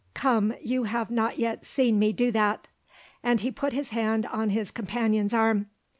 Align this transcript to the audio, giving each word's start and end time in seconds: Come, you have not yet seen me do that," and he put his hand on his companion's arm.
Come, 0.15 0.55
you 0.59 0.85
have 0.85 1.11
not 1.11 1.37
yet 1.37 1.63
seen 1.63 1.99
me 1.99 2.11
do 2.11 2.31
that," 2.31 2.67
and 3.21 3.39
he 3.41 3.51
put 3.51 3.71
his 3.71 3.91
hand 3.91 4.25
on 4.25 4.49
his 4.49 4.71
companion's 4.71 5.31
arm. 5.31 5.67